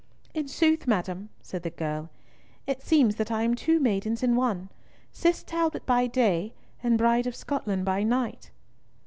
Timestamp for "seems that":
2.81-3.29